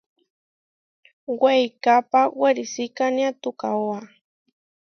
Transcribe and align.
Weikápa 1.41 2.21
werisikánia 2.39 3.29
tukaóa. 3.41 3.99